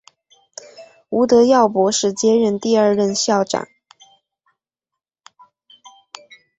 [1.09, 3.67] 吴德耀博士接任第二任校长。